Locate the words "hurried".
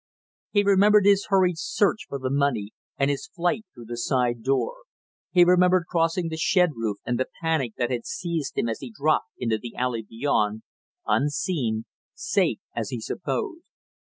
1.27-1.59